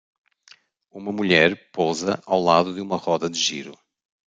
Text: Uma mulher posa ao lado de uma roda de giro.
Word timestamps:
Uma 0.91 1.11
mulher 1.11 1.69
posa 1.71 2.19
ao 2.25 2.41
lado 2.41 2.73
de 2.73 2.81
uma 2.81 2.97
roda 2.97 3.29
de 3.29 3.37
giro. 3.37 3.77